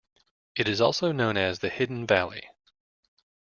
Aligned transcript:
It 0.55 0.67
is 0.67 0.81
also 0.81 1.11
known 1.11 1.37
as 1.37 1.59
"The 1.59 1.69
Hidden 1.69 2.07
Valley". 2.07 2.49